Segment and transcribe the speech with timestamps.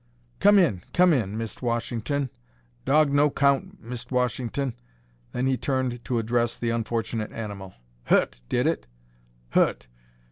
[0.39, 2.31] "Come in, come in, Mist' Wash'ton.
[2.85, 4.73] Dawg no 'count, Mist' Wash'ton."
[5.31, 7.75] Then he turned to address the unfortunate animal.
[8.05, 8.87] "Hu't, did it?
[9.51, 9.85] Hu't?